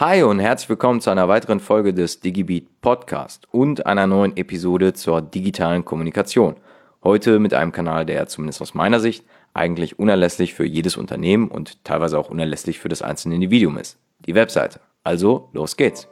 [0.00, 4.94] Hi und herzlich willkommen zu einer weiteren Folge des DigiBeat Podcast und einer neuen Episode
[4.94, 6.56] zur digitalen Kommunikation.
[7.04, 11.84] Heute mit einem Kanal, der zumindest aus meiner Sicht eigentlich unerlässlich für jedes Unternehmen und
[11.84, 13.98] teilweise auch unerlässlich für das einzelne Individuum ist.
[14.20, 14.80] Die Webseite.
[15.04, 16.08] Also, los geht's.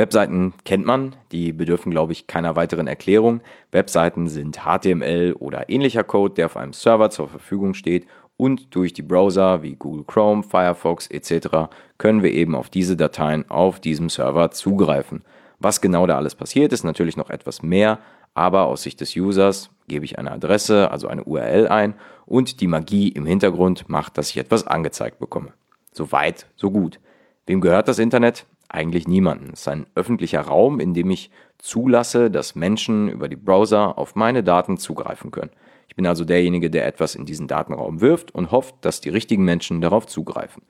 [0.00, 3.42] Webseiten kennt man, die bedürfen, glaube ich, keiner weiteren Erklärung.
[3.70, 8.06] Webseiten sind HTML oder ähnlicher Code, der auf einem Server zur Verfügung steht
[8.38, 11.68] und durch die Browser wie Google Chrome, Firefox etc.
[11.98, 15.22] können wir eben auf diese Dateien auf diesem Server zugreifen.
[15.58, 17.98] Was genau da alles passiert, ist natürlich noch etwas mehr,
[18.32, 21.92] aber aus Sicht des Users gebe ich eine Adresse, also eine URL ein
[22.24, 25.52] und die Magie im Hintergrund macht, dass ich etwas angezeigt bekomme.
[25.92, 27.00] So weit, so gut.
[27.46, 28.46] Wem gehört das Internet?
[28.72, 29.50] Eigentlich niemanden.
[29.52, 34.14] Es ist ein öffentlicher Raum, in dem ich zulasse, dass Menschen über die Browser auf
[34.14, 35.50] meine Daten zugreifen können.
[35.88, 39.44] Ich bin also derjenige, der etwas in diesen Datenraum wirft und hofft, dass die richtigen
[39.44, 40.62] Menschen darauf zugreifen.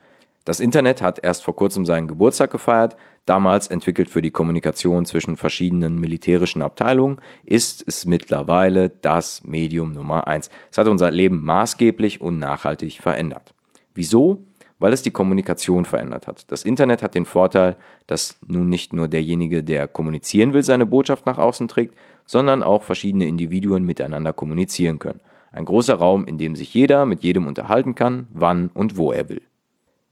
[0.47, 2.97] Das Internet hat erst vor kurzem seinen Geburtstag gefeiert.
[3.27, 10.27] Damals entwickelt für die Kommunikation zwischen verschiedenen militärischen Abteilungen, ist es mittlerweile das Medium Nummer
[10.27, 10.49] eins.
[10.71, 13.53] Es hat unser Leben maßgeblich und nachhaltig verändert.
[13.95, 14.43] Wieso?
[14.81, 16.51] Weil es die Kommunikation verändert hat.
[16.51, 17.77] Das Internet hat den Vorteil,
[18.09, 21.95] dass nun nicht nur derjenige, der kommunizieren will, seine Botschaft nach außen trägt,
[22.27, 25.21] sondern auch verschiedene Individuen miteinander kommunizieren können.
[25.53, 29.29] Ein großer Raum, in dem sich jeder mit jedem unterhalten kann, wann und wo er
[29.29, 29.43] will.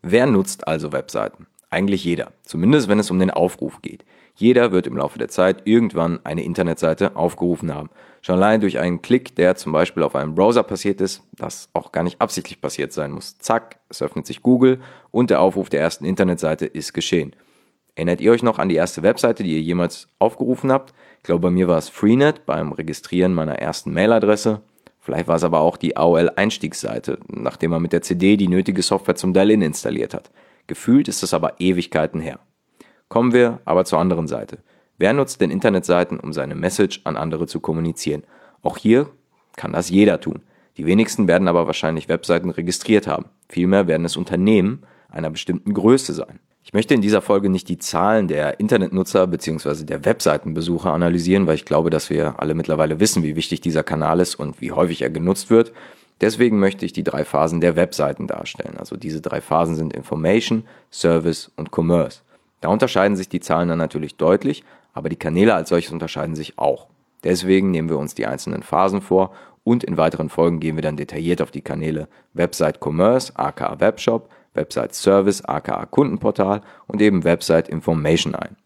[0.03, 1.47] Wer nutzt also Webseiten?
[1.71, 4.05] Eigentlich jeder, zumindest wenn es um den Aufruf geht.
[4.35, 7.91] Jeder wird im Laufe der Zeit irgendwann eine Internetseite aufgerufen haben.
[8.29, 11.93] Schon allein durch einen Klick, der zum Beispiel auf einem Browser passiert ist, das auch
[11.93, 13.39] gar nicht absichtlich passiert sein muss.
[13.39, 17.35] Zack, es öffnet sich Google und der Aufruf der ersten Internetseite ist geschehen.
[17.95, 20.93] Erinnert ihr euch noch an die erste Webseite, die ihr jemals aufgerufen habt?
[21.17, 24.61] Ich glaube, bei mir war es Freenet beim Registrieren meiner ersten Mailadresse.
[25.01, 29.17] Vielleicht war es aber auch die AOL-Einstiegsseite, nachdem man mit der CD die nötige Software
[29.17, 30.31] zum Dial-In installiert hat.
[30.67, 32.41] Gefühlt ist es aber Ewigkeiten her.
[33.09, 34.59] Kommen wir aber zur anderen Seite.
[34.99, 38.25] Wer nutzt denn Internetseiten, um seine Message an andere zu kommunizieren?
[38.63, 39.09] Auch hier
[39.57, 40.43] kann das jeder tun.
[40.77, 43.27] Die wenigsten werden aber wahrscheinlich Webseiten registriert haben.
[43.49, 46.41] Vielmehr werden es Unternehmen einer bestimmten Größe sein.
[46.65, 49.85] Ich möchte in dieser Folge nicht die Zahlen der Internetnutzer bzw.
[49.85, 54.21] der Webseitenbesucher analysieren, weil ich glaube, dass wir alle mittlerweile wissen, wie wichtig dieser Kanal
[54.21, 55.73] ist und wie häufig er genutzt wird.
[56.21, 58.77] Deswegen möchte ich die drei Phasen der Webseiten darstellen.
[58.77, 62.21] Also diese drei Phasen sind Information, Service und Commerce.
[62.61, 64.65] Da unterscheiden sich die Zahlen dann natürlich deutlich,
[64.99, 66.89] aber die Kanäle als solches unterscheiden sich auch.
[67.25, 69.33] Deswegen nehmen wir uns die einzelnen Phasen vor
[69.65, 74.29] und in weiteren Folgen gehen wir dann detailliert auf die Kanäle Website Commerce, aka Webshop,
[74.55, 78.57] Website Service, aka Kundenportal und eben Website Information ein.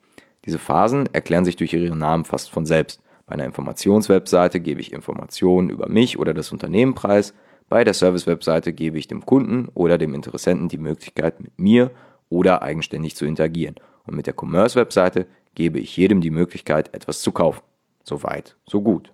[0.44, 3.00] Diese Phasen erklären sich durch ihre Namen fast von selbst.
[3.26, 7.34] Bei einer Informationswebseite gebe ich Informationen über mich oder das Unternehmen preis.
[7.68, 11.90] Bei der Service-Webseite gebe ich dem Kunden oder dem Interessenten die Möglichkeit, mit mir
[12.28, 13.76] oder eigenständig zu interagieren.
[14.04, 17.62] Und mit der Commerce-Webseite gebe ich jedem die Möglichkeit, etwas zu kaufen.
[18.04, 19.12] So weit, so gut.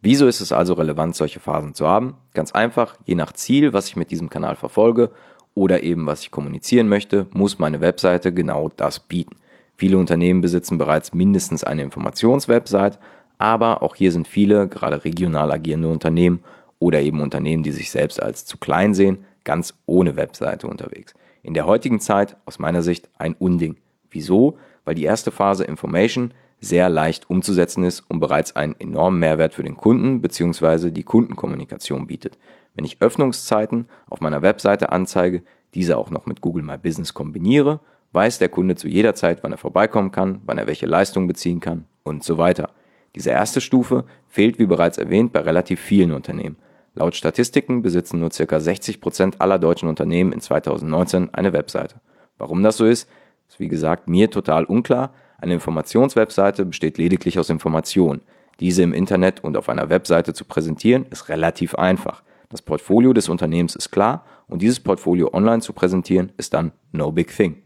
[0.00, 2.16] Wieso ist es also relevant, solche Phasen zu haben?
[2.34, 5.10] Ganz einfach, je nach Ziel, was ich mit diesem Kanal verfolge
[5.54, 9.36] oder eben was ich kommunizieren möchte, muss meine Webseite genau das bieten.
[9.76, 12.98] Viele Unternehmen besitzen bereits mindestens eine Informationswebsite,
[13.38, 16.42] aber auch hier sind viele, gerade regional agierende Unternehmen
[16.78, 21.14] oder eben Unternehmen, die sich selbst als zu klein sehen, ganz ohne Webseite unterwegs.
[21.42, 23.76] In der heutigen Zeit aus meiner Sicht ein Unding.
[24.10, 24.58] Wieso?
[24.84, 29.64] Weil die erste Phase Information sehr leicht umzusetzen ist und bereits einen enormen Mehrwert für
[29.64, 30.90] den Kunden bzw.
[30.90, 32.38] die Kundenkommunikation bietet.
[32.74, 35.42] Wenn ich Öffnungszeiten auf meiner Webseite anzeige,
[35.74, 37.80] diese auch noch mit Google My Business kombiniere,
[38.12, 41.60] weiß der Kunde zu jeder Zeit, wann er vorbeikommen kann, wann er welche Leistung beziehen
[41.60, 42.70] kann und so weiter.
[43.14, 46.56] Diese erste Stufe fehlt, wie bereits erwähnt, bei relativ vielen Unternehmen.
[46.94, 48.60] Laut Statistiken besitzen nur ca.
[48.60, 52.00] 60 Prozent aller deutschen Unternehmen in 2019 eine Webseite.
[52.38, 53.08] Warum das so ist,
[53.52, 55.12] ist wie gesagt mir total unklar.
[55.38, 58.22] Eine Informationswebseite besteht lediglich aus Informationen.
[58.60, 62.22] Diese im Internet und auf einer Webseite zu präsentieren, ist relativ einfach.
[62.48, 67.12] Das Portfolio des Unternehmens ist klar und dieses Portfolio online zu präsentieren, ist dann no
[67.12, 67.62] big thing.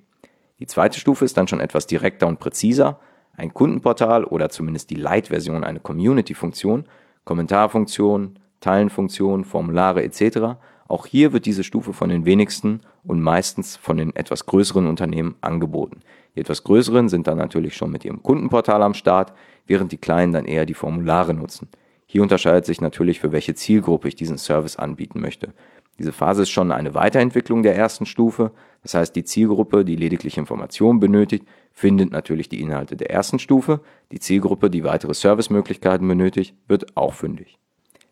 [0.59, 2.99] Die zweite Stufe ist dann schon etwas direkter und präziser.
[3.37, 6.85] Ein Kundenportal oder zumindest die Light-Version, eine Community-Funktion,
[7.25, 10.57] Kommentarfunktion, Teilenfunktionen, Formulare etc.
[10.89, 15.35] Auch hier wird diese Stufe von den wenigsten und meistens von den etwas größeren Unternehmen
[15.41, 16.01] angeboten.
[16.35, 19.33] Die etwas größeren sind dann natürlich schon mit ihrem Kundenportal am Start,
[19.67, 21.69] während die kleinen dann eher die Formulare nutzen.
[22.07, 25.53] Hier unterscheidet sich natürlich, für welche Zielgruppe ich diesen Service anbieten möchte.
[25.99, 28.53] Diese Phase ist schon eine Weiterentwicklung der ersten Stufe.
[28.83, 33.81] Das heißt, die Zielgruppe, die lediglich Informationen benötigt, findet natürlich die Inhalte der ersten Stufe.
[34.13, 37.59] Die Zielgruppe, die weitere Servicemöglichkeiten benötigt, wird auch fündig.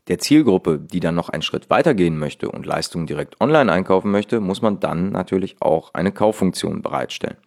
[0.09, 4.41] Der Zielgruppe, die dann noch einen Schritt weitergehen möchte und Leistungen direkt online einkaufen möchte,
[4.41, 7.39] muss man dann natürlich auch eine Kauffunktion bereitstellen.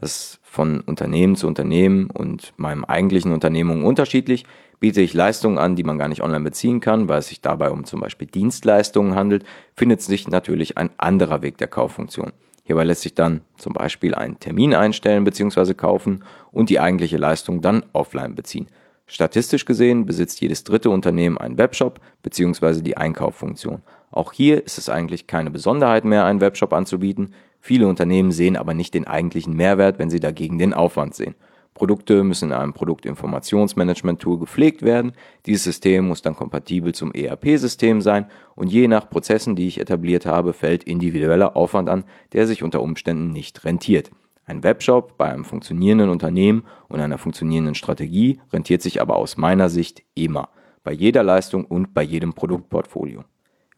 [0.00, 4.44] Das ist von Unternehmen zu Unternehmen und meinem eigentlichen Unternehmung unterschiedlich.
[4.80, 7.70] Biete ich Leistungen an, die man gar nicht online beziehen kann, weil es sich dabei
[7.70, 12.32] um zum Beispiel Dienstleistungen handelt, findet sich natürlich ein anderer Weg der Kauffunktion.
[12.64, 15.74] Hierbei lässt sich dann zum Beispiel einen Termin einstellen bzw.
[15.74, 18.66] kaufen und die eigentliche Leistung dann offline beziehen.
[19.08, 22.82] Statistisch gesehen besitzt jedes dritte Unternehmen einen Webshop bzw.
[22.82, 23.82] die Einkauffunktion.
[24.10, 27.32] Auch hier ist es eigentlich keine Besonderheit mehr, einen Webshop anzubieten.
[27.60, 31.36] Viele Unternehmen sehen aber nicht den eigentlichen Mehrwert, wenn sie dagegen den Aufwand sehen.
[31.76, 35.12] Produkte müssen in einem Produktinformationsmanagement-Tool gepflegt werden.
[35.44, 40.26] Dieses System muss dann kompatibel zum ERP-System sein und je nach Prozessen, die ich etabliert
[40.26, 44.10] habe, fällt individueller Aufwand an, der sich unter Umständen nicht rentiert.
[44.48, 49.68] Ein Webshop bei einem funktionierenden Unternehmen und einer funktionierenden Strategie rentiert sich aber aus meiner
[49.68, 50.50] Sicht immer,
[50.84, 53.24] bei jeder Leistung und bei jedem Produktportfolio.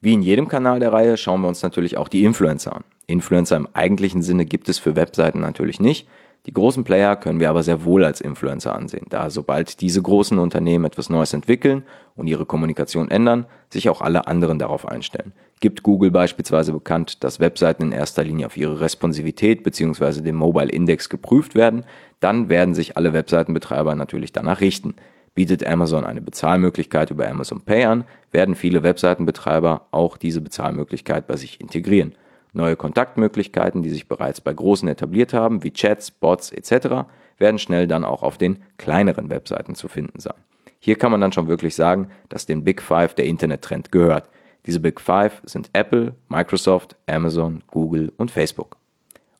[0.02, 2.84] Wie in jedem Kanal der Reihe schauen wir uns natürlich auch die Influencer an.
[3.06, 6.06] Influencer im eigentlichen Sinne gibt es für Webseiten natürlich nicht.
[6.46, 10.38] Die großen Player können wir aber sehr wohl als Influencer ansehen, da sobald diese großen
[10.38, 11.82] Unternehmen etwas Neues entwickeln
[12.16, 15.32] und ihre Kommunikation ändern, sich auch alle anderen darauf einstellen.
[15.60, 20.22] Gibt Google beispielsweise bekannt, dass Webseiten in erster Linie auf ihre Responsivität bzw.
[20.22, 21.84] den Mobile Index geprüft werden,
[22.20, 24.94] dann werden sich alle Webseitenbetreiber natürlich danach richten.
[25.34, 31.36] Bietet Amazon eine Bezahlmöglichkeit über Amazon Pay an, werden viele Webseitenbetreiber auch diese Bezahlmöglichkeit bei
[31.36, 32.14] sich integrieren.
[32.58, 37.06] Neue Kontaktmöglichkeiten, die sich bereits bei großen etabliert haben, wie Chats, Bots etc.,
[37.38, 40.34] werden schnell dann auch auf den kleineren Webseiten zu finden sein.
[40.80, 44.28] Hier kann man dann schon wirklich sagen, dass den Big Five der Internettrend gehört.
[44.66, 48.76] Diese Big Five sind Apple, Microsoft, Amazon, Google und Facebook.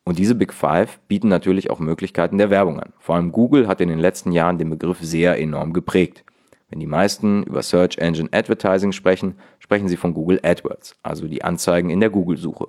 [0.05, 2.93] Und diese Big Five bieten natürlich auch Möglichkeiten der Werbung an.
[3.01, 6.23] Vor allem Google hat in den letzten Jahren den Begriff sehr enorm geprägt.
[6.71, 11.43] Wenn die meisten über Search Engine Advertising sprechen, sprechen sie von Google AdWords, also die
[11.43, 12.69] Anzeigen in der Google-Suche.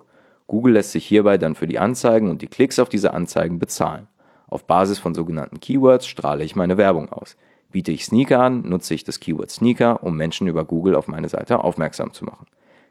[0.50, 4.08] Google lässt sich hierbei dann für die Anzeigen und die Klicks auf diese Anzeigen bezahlen.
[4.48, 7.38] Auf Basis von sogenannten Keywords strahle ich meine Werbung aus.
[7.72, 11.30] Biete ich Sneaker an, nutze ich das Keyword Sneaker, um Menschen über Google auf meine
[11.30, 12.48] Seite aufmerksam zu machen.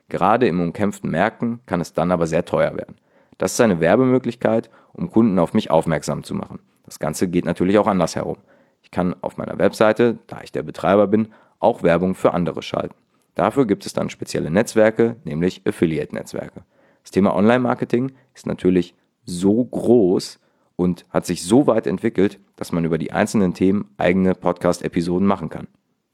[0.08, 2.94] Gerade im umkämpften Märkten kann es dann aber sehr teuer werden.
[3.38, 6.60] Das ist eine Werbemöglichkeit, um Kunden auf mich aufmerksam zu machen.
[6.84, 8.36] Das Ganze geht natürlich auch andersherum.
[8.82, 12.94] Ich kann auf meiner Webseite, da ich der Betreiber bin, auch Werbung für andere schalten.
[13.34, 16.62] Dafür gibt es dann spezielle Netzwerke, nämlich Affiliate-Netzwerke.
[17.08, 18.94] Das Thema Online-Marketing ist natürlich
[19.24, 20.40] so groß
[20.76, 25.48] und hat sich so weit entwickelt, dass man über die einzelnen Themen eigene Podcast-Episoden machen
[25.48, 25.68] kann.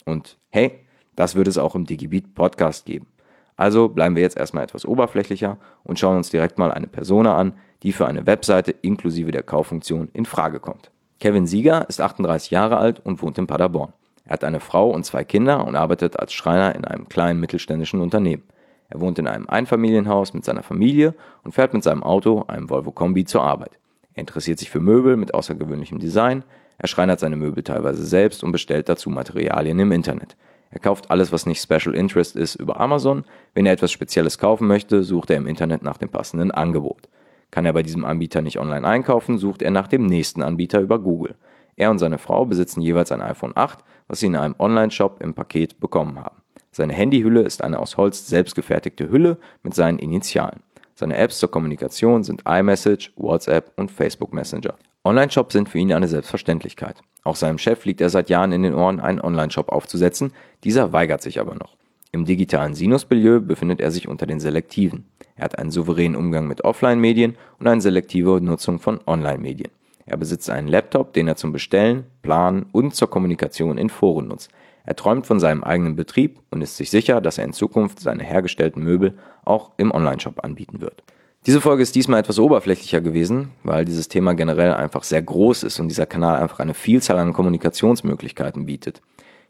[0.05, 0.85] Und hey,
[1.17, 3.09] das wird es auch im Digibeat Podcast geben.
[3.57, 7.55] Also bleiben wir jetzt erstmal etwas oberflächlicher und schauen uns direkt mal eine Persona an,
[7.83, 10.93] die für eine Webseite inklusive der Kauffunktion in Frage kommt.
[11.19, 13.93] Kevin Sieger ist 38 Jahre alt und wohnt in Paderborn.
[14.27, 18.01] Er hat eine Frau und zwei Kinder und arbeitet als Schreiner in einem kleinen mittelständischen
[18.01, 18.45] Unternehmen.
[18.89, 22.93] Er wohnt in einem Einfamilienhaus mit seiner Familie und fährt mit seinem Auto, einem Volvo
[22.93, 23.79] Kombi, zur Arbeit.
[24.15, 26.45] Er interessiert sich für Möbel mit außergewöhnlichem Design,
[26.79, 30.37] er schreinert seine Möbel teilweise selbst und bestellt dazu Materialien im Internet.
[30.71, 33.25] Er kauft alles, was nicht Special Interest ist, über Amazon.
[33.55, 37.09] Wenn er etwas Spezielles kaufen möchte, sucht er im Internet nach dem passenden Angebot.
[37.53, 40.99] Kann er bei diesem Anbieter nicht online einkaufen, sucht er nach dem nächsten Anbieter über
[40.99, 41.37] Google.
[41.77, 45.35] Er und seine Frau besitzen jeweils ein iPhone 8, was sie in einem Online-Shop im
[45.35, 46.44] Paket bekommen haben.
[46.75, 50.61] Seine Handyhülle ist eine aus Holz selbstgefertigte Hülle mit seinen Initialen.
[50.97, 54.75] Seine Apps zur Kommunikation sind iMessage, WhatsApp und Facebook Messenger.
[55.05, 56.97] Online-Shops sind für ihn eine Selbstverständlichkeit.
[57.23, 60.33] Auch seinem Chef liegt er seit Jahren in den Ohren, einen Online-Shop aufzusetzen,
[60.65, 61.77] dieser weigert sich aber noch.
[62.11, 65.05] Im digitalen Sinus-Milieu befindet er sich unter den Selektiven.
[65.37, 69.71] Er hat einen souveränen Umgang mit Offline-Medien und eine selektive Nutzung von Online-Medien.
[70.07, 74.51] Er besitzt einen Laptop, den er zum Bestellen, Planen und zur Kommunikation in Foren nutzt.
[74.85, 78.23] Er träumt von seinem eigenen Betrieb und ist sich sicher, dass er in Zukunft seine
[78.23, 81.03] hergestellten Möbel auch im Onlineshop anbieten wird.
[81.47, 85.79] Diese Folge ist diesmal etwas oberflächlicher gewesen, weil dieses Thema generell einfach sehr groß ist
[85.81, 89.03] und dieser Kanal einfach eine Vielzahl an Kommunikationsmöglichkeiten bietet.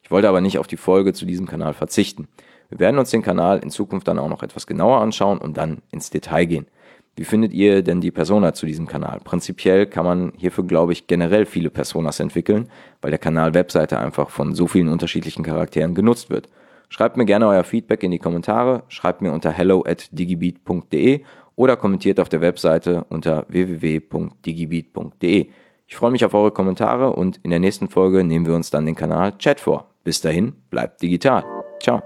[0.03, 2.29] Ich wollte aber nicht auf die Folge zu diesem Kanal verzichten.
[2.69, 5.83] Wir werden uns den Kanal in Zukunft dann auch noch etwas genauer anschauen und dann
[5.93, 6.67] ins Detail gehen.
[7.17, 9.21] Wie findet ihr denn die Persona zu diesem Kanal?
[9.23, 12.69] Prinzipiell kann man hierfür, glaube ich, generell viele Personas entwickeln,
[13.01, 16.49] weil der Kanal Webseite einfach von so vielen unterschiedlichen Charakteren genutzt wird.
[16.89, 21.23] Schreibt mir gerne euer Feedback in die Kommentare, schreibt mir unter hello at digibeat.de
[21.57, 25.49] oder kommentiert auf der Webseite unter www.digibeat.de.
[25.87, 28.87] Ich freue mich auf eure Kommentare und in der nächsten Folge nehmen wir uns dann
[28.87, 29.91] den Kanal Chat vor.
[30.03, 31.45] Bis dahin, bleibt digital.
[31.81, 32.03] Ciao.